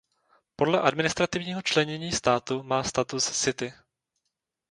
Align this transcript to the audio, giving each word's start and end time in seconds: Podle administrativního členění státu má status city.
Podle 0.55 0.81
administrativního 0.81 1.61
členění 1.61 2.11
státu 2.11 2.63
má 2.63 2.83
status 2.83 3.29
city. 3.31 3.73